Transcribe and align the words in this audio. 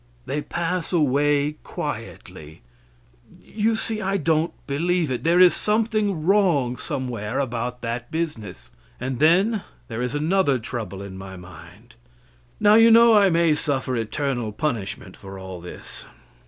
They 0.25 0.41
pass 0.41 0.91
away 0.91 1.57
quietly. 1.63 2.63
You 3.39 3.75
see 3.75 4.01
I 4.01 4.17
don't 4.17 4.51
believe 4.65 5.11
it. 5.11 5.23
There 5.23 5.39
is 5.39 5.53
something 5.55 6.25
wrong 6.25 6.75
somewhere 6.75 7.37
about 7.37 7.81
that 7.83 8.09
business. 8.09 8.71
And 8.99 9.19
then 9.19 9.61
there 9.89 10.01
is 10.01 10.15
another 10.15 10.57
trouble 10.57 11.03
in 11.03 11.19
my 11.19 11.35
mind. 11.37 11.93
Now, 12.59 12.73
you 12.73 12.89
know 12.89 13.13
I 13.13 13.29
may 13.29 13.53
suffer 13.53 13.95
eternal 13.95 14.51
punishment 14.51 15.15
for 15.17 15.37
all 15.37 15.61
this. 15.61 16.05